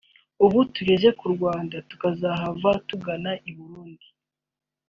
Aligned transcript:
ubu 0.45 0.59
tugeze 0.75 1.07
ku 1.19 1.25
Rwanda 1.33 1.75
tukazahava 1.89 2.71
tugana 2.89 3.31
i 3.49 3.51
Burundi” 3.57 4.07